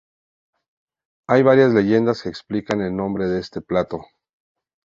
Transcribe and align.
Hay 1.27 1.43
varias 1.43 1.73
leyendas 1.73 2.23
que 2.23 2.29
explican 2.29 2.81
el 2.81 2.95
nombre 2.95 3.27
de 3.27 3.39
este 3.39 3.61
plato. 3.61 4.03